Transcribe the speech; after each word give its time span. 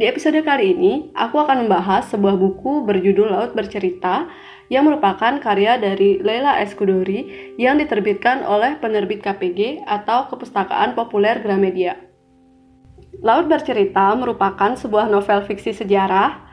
Di 0.00 0.08
episode 0.08 0.40
kali 0.40 0.72
ini, 0.72 0.92
aku 1.12 1.36
akan 1.36 1.66
membahas 1.66 2.08
sebuah 2.08 2.40
buku 2.40 2.88
berjudul 2.88 3.36
Laut 3.36 3.52
Bercerita 3.52 4.30
yang 4.72 4.86
merupakan 4.86 5.36
karya 5.42 5.76
dari 5.76 6.22
Leila 6.22 6.62
Eskudori 6.62 7.52
yang 7.58 7.76
diterbitkan 7.76 8.46
oleh 8.46 8.78
penerbit 8.78 9.20
KPG 9.20 9.84
atau 9.84 10.30
Kepustakaan 10.30 10.94
Populer 10.96 11.42
Gramedia. 11.42 11.98
Laut 13.20 13.50
Bercerita 13.50 14.14
merupakan 14.16 14.78
sebuah 14.78 15.10
novel 15.10 15.44
fiksi 15.44 15.76
sejarah 15.76 16.48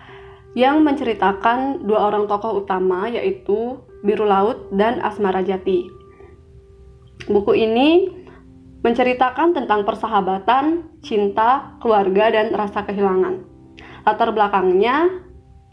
yang 0.58 0.82
menceritakan 0.82 1.86
dua 1.86 2.10
orang 2.12 2.26
tokoh 2.26 2.66
utama 2.66 3.05
yaitu 3.08 3.77
Biru 4.02 4.26
Laut 4.26 4.68
dan 4.74 4.99
Asmara 4.99 5.46
Jati. 5.46 5.88
Buku 7.30 7.54
ini 7.54 8.10
menceritakan 8.86 9.58
tentang 9.58 9.84
persahabatan, 9.84 10.98
cinta, 11.02 11.77
keluarga, 11.81 12.30
dan 12.30 12.54
rasa 12.54 12.85
kehilangan. 12.85 13.41
Latar 14.05 14.30
belakangnya 14.31 15.27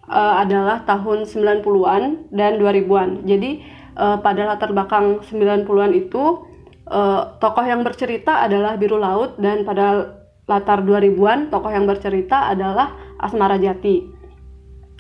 uh, 0.09 0.41
adalah 0.41 0.83
tahun 0.89 1.29
90-an 1.29 2.33
dan 2.33 2.53
2000-an. 2.59 3.29
Jadi 3.29 3.63
uh, 3.97 4.19
pada 4.21 4.49
latar 4.49 4.73
belakang 4.73 5.23
90-an 5.23 5.93
itu 5.95 6.49
uh, 6.89 7.39
tokoh 7.39 7.65
yang 7.65 7.85
bercerita 7.87 8.45
adalah 8.45 8.77
Biru 8.77 8.99
Laut 8.99 9.37
dan 9.39 9.63
pada 9.63 10.19
latar 10.45 10.85
2000-an 10.85 11.49
tokoh 11.49 11.73
yang 11.73 11.89
bercerita 11.89 12.53
adalah 12.53 12.93
Asmara 13.21 13.57
Jati. 13.57 14.13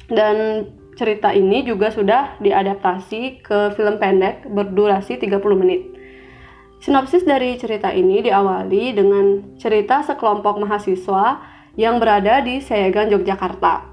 Dan 0.08 0.68
cerita 0.94 1.34
ini 1.34 1.66
juga 1.66 1.90
sudah 1.90 2.38
diadaptasi 2.38 3.42
ke 3.42 3.74
film 3.74 3.98
pendek 3.98 4.46
berdurasi 4.46 5.18
30 5.18 5.42
menit. 5.58 5.82
Sinopsis 6.84 7.24
dari 7.24 7.56
cerita 7.56 7.88
ini 7.96 8.20
diawali 8.20 8.92
dengan 8.92 9.56
cerita 9.56 10.04
sekelompok 10.04 10.60
mahasiswa 10.60 11.40
yang 11.80 11.96
berada 11.96 12.44
di 12.44 12.60
Sayagan, 12.60 13.08
Yogyakarta. 13.08 13.88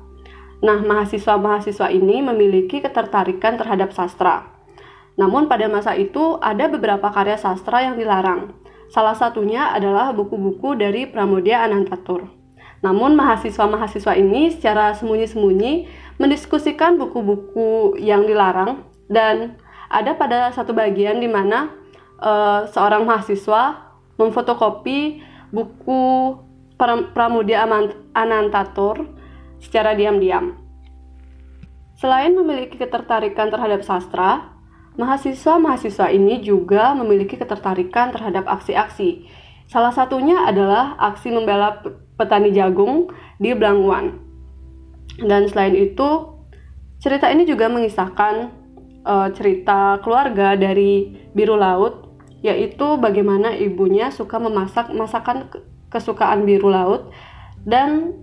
Nah, 0.60 0.80
mahasiswa-mahasiswa 0.84 1.88
ini 1.88 2.20
memiliki 2.20 2.84
ketertarikan 2.84 3.56
terhadap 3.56 3.96
sastra. 3.96 4.44
Namun 5.16 5.48
pada 5.48 5.72
masa 5.72 5.96
itu 5.96 6.36
ada 6.44 6.68
beberapa 6.68 7.08
karya 7.16 7.40
sastra 7.40 7.80
yang 7.80 7.96
dilarang. 7.96 8.52
Salah 8.92 9.16
satunya 9.16 9.72
adalah 9.72 10.12
buku-buku 10.12 10.76
dari 10.76 11.08
Pramudia 11.08 11.64
Anantatur. 11.64 12.28
Namun 12.84 13.16
mahasiswa-mahasiswa 13.16 14.20
ini 14.20 14.52
secara 14.52 14.92
sembunyi-sembunyi 15.00 15.88
mendiskusikan 16.20 17.00
buku-buku 17.00 17.96
yang 18.04 18.28
dilarang 18.28 18.84
dan 19.08 19.56
ada 19.88 20.12
pada 20.12 20.52
satu 20.52 20.76
bagian 20.76 21.24
di 21.24 21.32
mana 21.32 21.80
uh, 22.22 22.70
seorang 22.70 23.04
mahasiswa 23.04 23.92
memfotokopi 24.16 25.20
buku 25.50 26.38
Pramudia 27.14 27.66
Anantatur 28.14 29.06
secara 29.62 29.94
diam-diam. 29.94 30.58
Selain 32.02 32.34
memiliki 32.34 32.82
ketertarikan 32.82 33.54
terhadap 33.54 33.86
sastra, 33.86 34.58
mahasiswa-mahasiswa 34.98 36.10
ini 36.10 36.42
juga 36.42 36.98
memiliki 36.98 37.38
ketertarikan 37.38 38.10
terhadap 38.10 38.50
aksi-aksi. 38.50 39.30
Salah 39.70 39.94
satunya 39.94 40.42
adalah 40.50 40.98
aksi 40.98 41.30
membela 41.30 41.86
petani 42.18 42.50
jagung 42.50 43.14
di 43.38 43.54
Blangwan. 43.54 44.18
Dan 45.22 45.46
selain 45.46 45.78
itu, 45.78 46.42
cerita 46.98 47.30
ini 47.30 47.46
juga 47.46 47.70
mengisahkan 47.70 48.50
uh, 49.06 49.30
cerita 49.38 50.02
keluarga 50.02 50.58
dari 50.58 51.14
Biru 51.38 51.54
Laut 51.54 52.01
yaitu 52.42 52.98
bagaimana 52.98 53.54
ibunya 53.54 54.10
suka 54.10 54.42
memasak 54.42 54.90
masakan 54.94 55.50
kesukaan 55.94 56.46
biru 56.46 56.74
laut 56.74 57.14
dan 57.66 58.18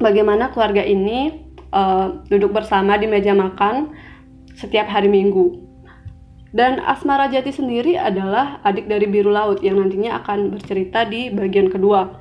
bagaimana 0.00 0.52
keluarga 0.52 0.80
ini 0.80 1.46
uh, 1.72 2.24
duduk 2.28 2.52
bersama 2.56 2.96
di 2.96 3.08
meja 3.08 3.36
makan 3.36 3.92
setiap 4.56 4.88
hari 4.88 5.12
Minggu. 5.12 5.66
Dan 6.56 6.80
Asmara 6.80 7.28
Jati 7.28 7.52
sendiri 7.52 8.00
adalah 8.00 8.64
adik 8.64 8.88
dari 8.88 9.04
Biru 9.04 9.28
Laut 9.28 9.60
yang 9.60 9.76
nantinya 9.76 10.24
akan 10.24 10.56
bercerita 10.56 11.04
di 11.04 11.28
bagian 11.28 11.68
kedua. 11.68 12.16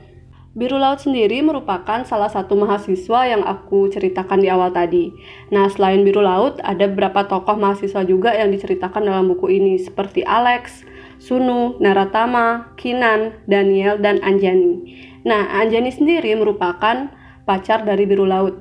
Biru 0.51 0.75
Laut 0.75 0.99
sendiri 0.99 1.39
merupakan 1.39 2.03
salah 2.03 2.27
satu 2.27 2.59
mahasiswa 2.59 3.31
yang 3.31 3.47
aku 3.47 3.87
ceritakan 3.87 4.43
di 4.43 4.51
awal 4.51 4.75
tadi. 4.75 5.11
Nah, 5.55 5.71
selain 5.71 6.03
Biru 6.03 6.19
Laut, 6.19 6.59
ada 6.63 6.83
beberapa 6.83 7.23
tokoh 7.23 7.55
mahasiswa 7.55 8.03
juga 8.03 8.35
yang 8.35 8.51
diceritakan 8.51 9.07
dalam 9.07 9.31
buku 9.31 9.55
ini, 9.55 9.79
seperti 9.79 10.27
Alex, 10.27 10.83
Sunu, 11.17 11.79
Naratama, 11.81 12.75
Kinan, 12.79 13.39
Daniel, 13.49 13.97
dan 13.99 14.21
Anjani. 14.21 14.99
Nah, 15.25 15.49
Anjani 15.57 15.89
sendiri 15.89 16.35
merupakan 16.37 17.09
pacar 17.47 17.83
dari 17.87 18.05
Biru 18.05 18.27
Laut. 18.27 18.53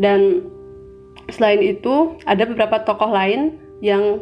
Dan 0.00 0.44
selain 1.28 1.60
itu, 1.60 2.16
ada 2.24 2.46
beberapa 2.46 2.82
tokoh 2.84 3.10
lain 3.10 3.58
yang 3.84 4.20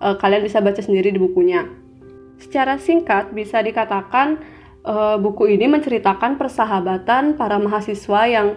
uh, 0.00 0.16
kalian 0.16 0.44
bisa 0.44 0.62
baca 0.64 0.80
sendiri 0.80 1.12
di 1.12 1.20
bukunya. 1.20 1.68
Secara 2.40 2.80
singkat, 2.80 3.36
bisa 3.36 3.60
dikatakan 3.60 4.40
uh, 4.84 5.16
buku 5.20 5.52
ini 5.52 5.68
menceritakan 5.68 6.40
persahabatan 6.40 7.36
para 7.36 7.60
mahasiswa 7.60 8.20
yang 8.28 8.48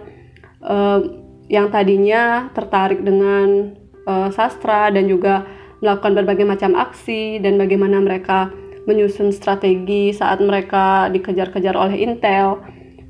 uh, 0.64 1.00
yang 1.48 1.68
tadinya 1.68 2.48
tertarik 2.56 3.04
dengan 3.04 3.76
uh, 4.08 4.32
sastra 4.32 4.88
dan 4.88 5.04
juga 5.04 5.44
melakukan 5.84 6.16
berbagai 6.16 6.48
macam 6.48 6.72
aksi 6.80 7.44
dan 7.44 7.60
bagaimana 7.60 8.00
mereka 8.00 8.48
menyusun 8.88 9.32
strategi 9.32 10.16
saat 10.16 10.40
mereka 10.40 11.12
dikejar-kejar 11.12 11.76
oleh 11.76 12.00
Intel. 12.00 12.64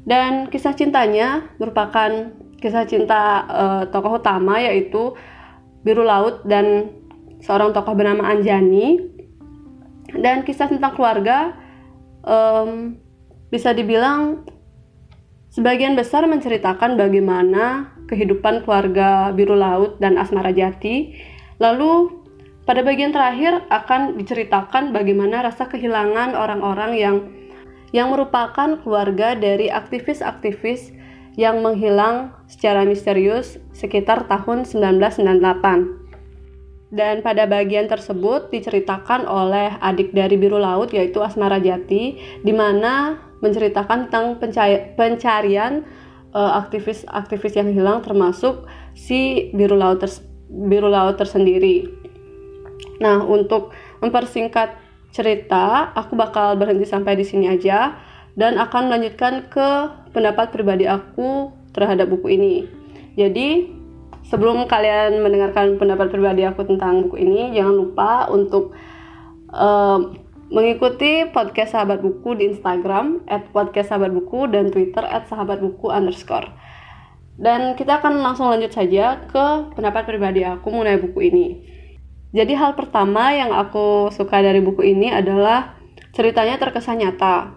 Dan 0.05 0.51
kisah 0.51 0.75
cintanya 0.75 1.49
merupakan 1.57 2.35
kisah 2.59 2.85
cinta 2.85 3.47
uh, 3.47 3.83
tokoh 3.89 4.19
utama 4.21 4.61
yaitu 4.61 5.15
Biru 5.87 6.03
Laut 6.03 6.43
dan 6.45 6.91
seorang 7.41 7.71
tokoh 7.71 7.95
bernama 7.95 8.27
Anjani. 8.27 8.99
Dan 10.15 10.43
kisah 10.43 10.71
tentang 10.71 10.95
keluarga 10.95 11.55
um, 12.23 12.99
bisa 13.51 13.75
dibilang 13.75 14.47
sebagian 15.51 15.95
besar 15.95 16.27
menceritakan 16.27 16.99
bagaimana 16.99 17.95
kehidupan 18.07 18.63
keluarga 18.63 19.33
Biru 19.33 19.57
Laut 19.59 19.99
dan 19.99 20.21
Asmara 20.21 20.53
Jati. 20.53 21.17
Lalu 21.59 22.24
pada 22.65 22.81
bagian 22.81 23.13
terakhir 23.13 23.69
akan 23.69 24.17
diceritakan 24.17 24.97
bagaimana 24.97 25.45
rasa 25.45 25.69
kehilangan 25.69 26.33
orang-orang 26.33 26.93
yang 26.97 27.17
yang 27.95 28.11
merupakan 28.11 28.75
keluarga 28.83 29.39
dari 29.39 29.71
aktivis-aktivis 29.71 30.91
yang 31.39 31.63
menghilang 31.63 32.35
secara 32.51 32.83
misterius 32.83 33.63
sekitar 33.77 34.27
tahun 34.27 34.67
1998. 34.67 36.05
Dan 36.95 37.27
pada 37.27 37.47
bagian 37.47 37.91
tersebut 37.91 38.55
diceritakan 38.55 39.27
oleh 39.27 39.75
adik 39.83 40.15
dari 40.15 40.39
Biru 40.39 40.63
Laut 40.63 40.95
yaitu 40.95 41.23
Asmara 41.23 41.59
Jati 41.59 42.19
di 42.43 42.53
mana 42.55 43.19
menceritakan 43.43 44.09
tentang 44.09 44.39
pencarian 44.95 45.83
eh, 46.31 46.53
aktivis-aktivis 46.65 47.53
uh, 47.55 47.59
yang 47.61 47.69
hilang 47.75 47.99
termasuk 48.01 48.65
si 48.95 49.51
Biru 49.53 49.75
Laut 49.75 50.01
Biru 50.49 50.87
Laut 50.87 51.19
tersendiri. 51.19 52.04
Nah, 53.03 53.23
untuk 53.27 53.75
mempersingkat 54.01 54.79
cerita, 55.15 55.95
aku 55.95 56.19
bakal 56.19 56.59
berhenti 56.59 56.87
sampai 56.87 57.15
di 57.15 57.25
sini 57.27 57.51
aja 57.51 57.95
dan 58.35 58.59
akan 58.59 58.91
melanjutkan 58.91 59.47
ke 59.47 59.69
pendapat 60.11 60.51
pribadi 60.51 60.91
aku 60.91 61.55
terhadap 61.71 62.11
buku 62.11 62.35
ini. 62.35 62.55
Jadi, 63.15 63.71
sebelum 64.27 64.67
kalian 64.67 65.23
mendengarkan 65.23 65.79
pendapat 65.79 66.11
pribadi 66.11 66.43
aku 66.43 66.67
tentang 66.67 67.07
buku 67.07 67.23
ini, 67.23 67.55
jangan 67.55 67.75
lupa 67.75 68.11
untuk 68.31 68.75
uh, 69.55 69.99
mengikuti 70.51 71.31
podcast 71.31 71.75
Sahabat 71.75 72.03
Buku 72.03 72.39
di 72.39 72.51
Instagram 72.51 73.27
@podcastsahabatbuku 73.55 74.51
dan 74.51 74.71
Twitter 74.71 75.03
underscore. 75.91 76.51
Dan 77.35 77.75
kita 77.75 77.99
akan 77.99 78.23
langsung 78.23 78.47
lanjut 78.47 78.71
saja 78.71 79.27
ke 79.27 79.75
pendapat 79.75 80.07
pribadi 80.07 80.47
aku 80.47 80.71
mengenai 80.71 81.03
buku 81.03 81.21
ini. 81.27 81.47
Jadi 82.35 82.53
hal 82.59 82.75
pertama 82.75 83.31
yang 83.31 83.55
aku 83.55 84.11
suka 84.11 84.43
dari 84.43 84.59
buku 84.59 84.83
ini 84.83 85.15
adalah 85.15 85.79
ceritanya 86.11 86.59
terkesan 86.59 86.99
nyata. 86.99 87.55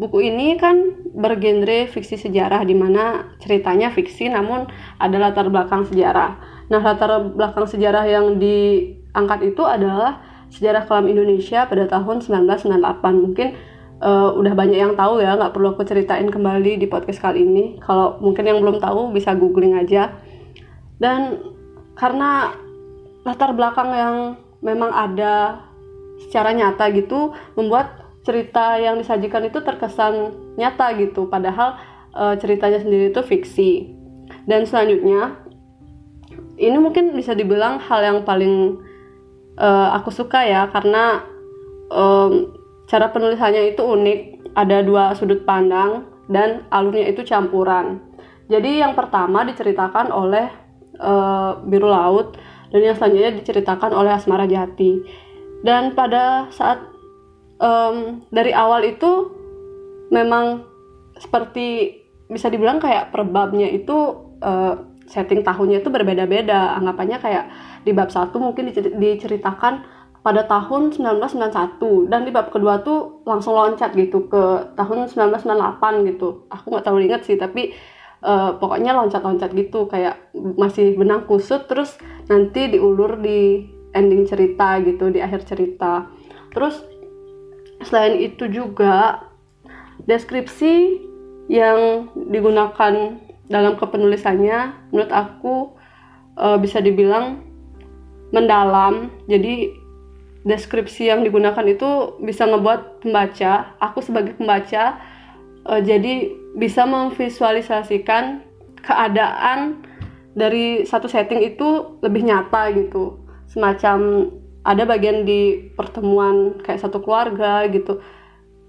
Buku 0.00 0.24
ini 0.24 0.56
kan 0.56 1.04
bergenre 1.12 1.84
fiksi 1.84 2.16
sejarah 2.16 2.64
di 2.64 2.72
mana 2.72 3.36
ceritanya 3.44 3.92
fiksi 3.92 4.32
namun 4.32 4.64
ada 4.96 5.20
latar 5.20 5.52
belakang 5.52 5.84
sejarah. 5.84 6.40
Nah, 6.72 6.80
latar 6.80 7.28
belakang 7.36 7.68
sejarah 7.68 8.08
yang 8.08 8.40
diangkat 8.40 9.52
itu 9.52 9.60
adalah 9.68 10.24
sejarah 10.48 10.88
kelam 10.88 11.04
Indonesia 11.04 11.68
pada 11.68 11.84
tahun 11.84 12.24
1998. 12.24 13.04
Mungkin 13.04 13.48
uh, 14.00 14.32
udah 14.32 14.56
banyak 14.56 14.80
yang 14.80 14.96
tahu 14.96 15.20
ya, 15.20 15.36
nggak 15.36 15.52
perlu 15.52 15.76
aku 15.76 15.84
ceritain 15.84 16.32
kembali 16.32 16.80
di 16.80 16.88
podcast 16.88 17.20
kali 17.20 17.44
ini. 17.44 17.76
Kalau 17.84 18.16
mungkin 18.24 18.48
yang 18.48 18.64
belum 18.64 18.80
tahu 18.80 19.12
bisa 19.12 19.36
googling 19.36 19.76
aja. 19.76 20.16
Dan 20.96 21.44
karena 21.92 22.56
latar 23.24 23.52
belakang 23.52 23.90
yang 23.92 24.16
memang 24.64 24.92
ada 24.92 25.64
secara 26.20 26.52
nyata 26.52 26.92
gitu 26.92 27.32
membuat 27.56 28.12
cerita 28.20 28.76
yang 28.76 29.00
disajikan 29.00 29.48
itu 29.48 29.64
terkesan 29.64 30.36
nyata 30.60 30.92
gitu. 31.00 31.26
Padahal 31.28 31.80
uh, 32.12 32.36
ceritanya 32.36 32.80
sendiri 32.80 33.12
itu 33.12 33.20
fiksi. 33.24 33.96
Dan 34.44 34.68
selanjutnya 34.68 35.40
ini 36.60 36.76
mungkin 36.76 37.16
bisa 37.16 37.32
dibilang 37.32 37.80
hal 37.80 38.04
yang 38.04 38.18
paling 38.24 38.76
uh, 39.56 39.96
aku 39.96 40.12
suka 40.12 40.44
ya 40.44 40.68
karena 40.68 41.24
um, 41.88 42.52
cara 42.84 43.08
penulisannya 43.08 43.72
itu 43.72 43.80
unik. 43.80 44.20
Ada 44.50 44.82
dua 44.82 45.14
sudut 45.14 45.46
pandang 45.46 46.10
dan 46.26 46.66
alurnya 46.74 47.14
itu 47.14 47.22
campuran. 47.22 48.02
Jadi 48.50 48.82
yang 48.82 48.98
pertama 48.98 49.46
diceritakan 49.46 50.10
oleh 50.10 50.50
uh, 50.98 51.62
biru 51.62 51.86
laut 51.86 52.34
dan 52.70 52.80
yang 52.80 52.96
selanjutnya 52.96 53.32
diceritakan 53.42 53.90
oleh 53.94 54.14
asmara 54.14 54.46
jati. 54.46 55.02
Dan 55.60 55.92
pada 55.92 56.48
saat 56.54 56.80
um, 57.60 58.24
dari 58.32 58.54
awal 58.56 58.86
itu 58.86 59.28
memang 60.08 60.64
seperti 61.20 62.00
bisa 62.30 62.48
dibilang 62.48 62.80
kayak 62.80 63.12
perbabnya 63.12 63.68
itu 63.68 64.24
uh, 64.40 64.74
setting 65.10 65.42
tahunnya 65.42 65.82
itu 65.84 65.90
berbeda-beda. 65.90 66.78
Anggapannya 66.78 67.18
kayak 67.20 67.44
di 67.84 67.90
bab 67.90 68.08
satu 68.08 68.38
mungkin 68.38 68.70
diceritakan 68.96 70.00
pada 70.20 70.44
tahun 70.44 70.92
1991 70.92 72.12
dan 72.12 72.28
di 72.28 72.30
bab 72.30 72.52
kedua 72.52 72.84
tuh 72.84 73.24
langsung 73.24 73.56
loncat 73.56 73.96
gitu 73.96 74.28
ke 74.28 74.76
tahun 74.76 75.10
1998 75.10 76.08
gitu. 76.12 76.46
Aku 76.52 76.70
nggak 76.70 76.84
terlalu 76.86 77.08
ingat 77.10 77.26
sih 77.26 77.40
tapi 77.40 77.74
uh, 78.24 78.56
pokoknya 78.56 78.96
loncat-loncat 78.96 79.52
gitu 79.56 79.88
kayak 79.88 80.20
masih 80.34 80.96
benang 80.96 81.24
kusut 81.28 81.66
terus 81.66 81.96
nanti 82.28 82.70
diulur 82.70 83.18
di 83.20 83.66
ending 83.92 84.26
cerita 84.28 84.78
gitu 84.84 85.10
di 85.10 85.18
akhir 85.18 85.44
cerita. 85.46 86.06
Terus 86.54 86.82
selain 87.82 88.20
itu 88.20 88.46
juga 88.50 89.26
deskripsi 90.04 91.06
yang 91.50 92.10
digunakan 92.30 93.18
dalam 93.50 93.74
kepenulisannya 93.74 94.90
menurut 94.94 95.10
aku 95.10 95.54
e, 96.38 96.46
bisa 96.62 96.78
dibilang 96.78 97.42
mendalam. 98.30 99.10
Jadi 99.26 99.74
deskripsi 100.46 101.10
yang 101.10 101.26
digunakan 101.26 101.66
itu 101.66 102.16
bisa 102.22 102.46
ngebuat 102.46 103.02
pembaca 103.04 103.74
aku 103.82 104.00
sebagai 104.00 104.38
pembaca 104.38 104.96
e, 105.64 105.72
jadi 105.84 106.14
bisa 106.56 106.84
memvisualisasikan 106.88 108.44
keadaan 108.80 109.84
dari 110.32 110.86
satu 110.86 111.06
setting 111.10 111.42
itu 111.42 111.98
lebih 112.00 112.24
nyata 112.26 112.70
gitu. 112.74 113.20
Semacam 113.50 114.30
ada 114.62 114.84
bagian 114.84 115.24
di 115.24 115.72
pertemuan 115.74 116.60
kayak 116.62 116.80
satu 116.80 117.02
keluarga 117.02 117.66
gitu. 117.68 117.98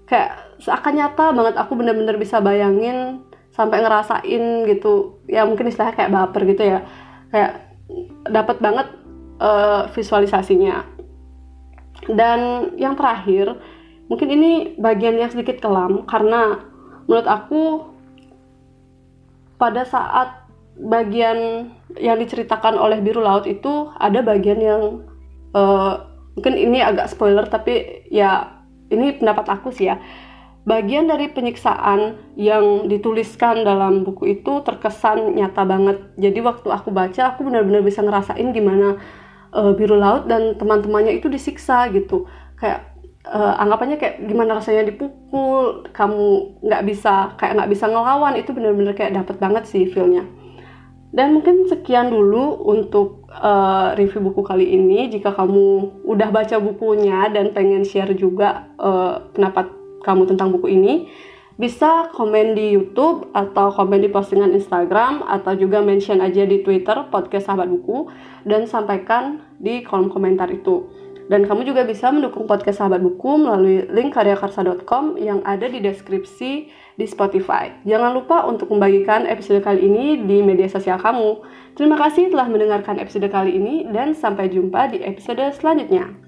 Kayak 0.08 0.58
seakan 0.60 0.94
nyata 0.98 1.32
banget 1.32 1.54
aku 1.56 1.72
bener-bener 1.78 2.18
bisa 2.18 2.42
bayangin 2.42 3.22
sampai 3.54 3.84
ngerasain 3.84 4.66
gitu. 4.68 5.22
Ya 5.28 5.46
mungkin 5.46 5.68
istilahnya 5.68 5.96
kayak 5.96 6.12
baper 6.12 6.42
gitu 6.48 6.62
ya. 6.66 6.80
Kayak 7.30 7.52
dapat 8.28 8.56
banget 8.58 8.88
uh, 9.38 9.86
visualisasinya. 9.92 10.84
Dan 12.10 12.72
yang 12.80 12.98
terakhir 12.98 13.54
mungkin 14.10 14.28
ini 14.34 14.74
bagian 14.76 15.16
yang 15.16 15.30
sedikit 15.30 15.62
kelam 15.62 16.02
karena 16.10 16.71
menurut 17.06 17.28
aku 17.28 17.62
pada 19.58 19.86
saat 19.86 20.42
bagian 20.78 21.70
yang 22.00 22.16
diceritakan 22.18 22.80
oleh 22.80 22.98
biru 22.98 23.20
laut 23.20 23.44
itu 23.44 23.92
ada 24.00 24.24
bagian 24.24 24.58
yang 24.58 24.82
uh, 25.52 26.08
mungkin 26.34 26.56
ini 26.56 26.80
agak 26.80 27.12
spoiler 27.12 27.44
tapi 27.44 28.04
ya 28.08 28.62
ini 28.88 29.16
pendapat 29.16 29.46
aku 29.48 29.72
sih 29.72 29.88
ya. 29.92 30.00
Bagian 30.62 31.10
dari 31.10 31.26
penyiksaan 31.26 32.14
yang 32.38 32.86
dituliskan 32.86 33.66
dalam 33.66 34.06
buku 34.06 34.38
itu 34.38 34.62
terkesan 34.62 35.34
nyata 35.34 35.66
banget. 35.66 35.98
Jadi 36.14 36.38
waktu 36.38 36.68
aku 36.70 36.94
baca 36.94 37.34
aku 37.34 37.42
benar-benar 37.42 37.82
bisa 37.82 37.98
ngerasain 37.98 38.54
gimana 38.54 38.94
uh, 39.50 39.74
biru 39.74 39.98
laut 39.98 40.30
dan 40.30 40.54
teman-temannya 40.54 41.18
itu 41.18 41.26
disiksa 41.26 41.90
gitu. 41.90 42.30
Kayak 42.62 42.91
uh, 43.28 43.54
anggapannya 43.62 43.96
kayak 43.98 44.24
gimana 44.26 44.58
rasanya 44.58 44.88
dipukul 44.88 45.86
kamu 45.94 46.58
nggak 46.62 46.82
bisa 46.88 47.34
kayak 47.38 47.58
nggak 47.58 47.70
bisa 47.70 47.84
ngelawan 47.86 48.34
itu 48.38 48.50
benar-benar 48.50 48.94
kayak 48.94 49.14
dapet 49.18 49.36
banget 49.38 49.64
sih 49.68 49.86
feelnya 49.86 50.26
dan 51.12 51.36
mungkin 51.36 51.68
sekian 51.68 52.08
dulu 52.08 52.64
untuk 52.64 53.28
uh, 53.28 53.92
review 54.00 54.32
buku 54.32 54.40
kali 54.40 54.72
ini. 54.72 55.12
Jika 55.12 55.36
kamu 55.36 56.00
udah 56.08 56.28
baca 56.32 56.56
bukunya 56.56 57.28
dan 57.28 57.52
pengen 57.52 57.84
share 57.84 58.16
juga 58.16 58.72
uh, 58.80 59.20
pendapat 59.36 59.68
kamu 60.08 60.24
tentang 60.32 60.56
buku 60.56 60.72
ini, 60.72 61.12
bisa 61.60 62.08
komen 62.16 62.56
di 62.56 62.80
YouTube 62.80 63.28
atau 63.36 63.68
komen 63.76 64.00
di 64.00 64.08
postingan 64.08 64.56
Instagram 64.56 65.28
atau 65.28 65.52
juga 65.52 65.84
mention 65.84 66.24
aja 66.24 66.48
di 66.48 66.64
Twitter 66.64 66.96
podcast 67.12 67.44
sahabat 67.44 67.68
buku 67.68 68.08
dan 68.48 68.64
sampaikan 68.64 69.44
di 69.60 69.84
kolom 69.84 70.08
komentar 70.08 70.48
itu. 70.48 70.88
Dan 71.26 71.46
kamu 71.46 71.66
juga 71.66 71.82
bisa 71.82 72.10
mendukung 72.10 72.46
podcast 72.46 72.82
Sahabat 72.82 73.02
Buku 73.02 73.42
melalui 73.42 73.86
link 73.90 74.14
karyakarsa.com 74.14 75.18
yang 75.18 75.42
ada 75.42 75.66
di 75.66 75.82
deskripsi 75.82 76.70
di 76.96 77.06
Spotify. 77.08 77.74
Jangan 77.82 78.14
lupa 78.14 78.46
untuk 78.46 78.70
membagikan 78.70 79.26
episode 79.26 79.58
kali 79.64 79.82
ini 79.82 80.22
di 80.22 80.38
media 80.44 80.70
sosial 80.70 81.02
kamu. 81.02 81.42
Terima 81.74 81.96
kasih 81.98 82.30
telah 82.30 82.46
mendengarkan 82.46 83.00
episode 83.00 83.26
kali 83.32 83.58
ini 83.58 83.90
dan 83.90 84.14
sampai 84.14 84.52
jumpa 84.52 84.92
di 84.92 85.02
episode 85.02 85.42
selanjutnya. 85.56 86.21